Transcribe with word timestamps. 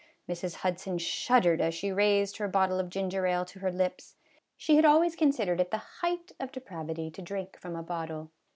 Mrs. 0.27 0.55
Hudson 0.65 0.97
shuddered 0.97 1.61
as 1.61 1.75
she 1.75 1.91
raised 1.91 2.37
her 2.37 2.47
bottle 2.47 2.79
of 2.79 2.89
ginger 2.89 3.27
ale 3.27 3.45
to 3.45 3.59
her 3.59 3.71
lips; 3.71 4.15
she 4.57 4.75
had 4.75 4.83
always 4.83 5.15
considered 5.15 5.59
it 5.59 5.69
the 5.69 5.83
height 6.01 6.31
of 6.39 6.51
depravity 6.51 7.11
to 7.11 7.21
drink 7.21 7.55
from 7.59 7.75
a 7.75 7.83
bottle. 7.83 8.31